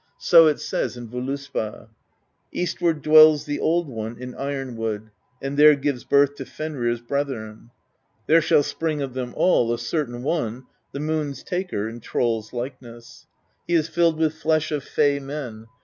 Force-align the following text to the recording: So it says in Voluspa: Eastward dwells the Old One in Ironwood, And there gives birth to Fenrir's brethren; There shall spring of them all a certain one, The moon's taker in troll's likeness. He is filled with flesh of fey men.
So 0.17 0.47
it 0.47 0.59
says 0.59 0.97
in 0.97 1.07
Voluspa: 1.09 1.87
Eastward 2.51 3.03
dwells 3.03 3.45
the 3.45 3.59
Old 3.59 3.87
One 3.87 4.17
in 4.17 4.33
Ironwood, 4.33 5.11
And 5.43 5.57
there 5.57 5.75
gives 5.75 6.05
birth 6.05 6.33
to 6.37 6.45
Fenrir's 6.45 7.01
brethren; 7.01 7.69
There 8.25 8.41
shall 8.41 8.63
spring 8.63 9.03
of 9.03 9.13
them 9.13 9.31
all 9.37 9.71
a 9.71 9.77
certain 9.77 10.23
one, 10.23 10.65
The 10.91 11.01
moon's 11.01 11.43
taker 11.43 11.87
in 11.87 11.99
troll's 11.99 12.51
likeness. 12.51 13.27
He 13.67 13.75
is 13.75 13.89
filled 13.89 14.17
with 14.17 14.33
flesh 14.33 14.71
of 14.71 14.83
fey 14.83 15.19
men. 15.19 15.67